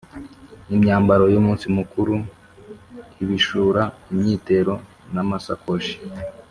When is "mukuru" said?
1.77-2.15